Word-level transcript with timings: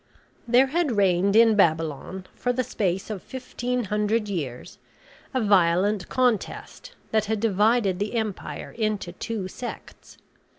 There 0.47 0.65
had 0.65 0.93
reigned 0.97 1.35
in 1.35 1.55
Babylon, 1.55 2.25
for 2.33 2.51
the 2.51 2.63
space 2.63 3.11
of 3.11 3.21
fifteen 3.21 3.83
hundred 3.83 4.27
years, 4.27 4.79
a 5.31 5.39
violent 5.39 6.09
contest 6.09 6.95
that 7.11 7.25
had 7.25 7.39
divided 7.39 7.99
the 7.99 8.15
empire 8.15 8.71
into 8.75 9.11
two 9.11 9.47
sects. 9.47 10.17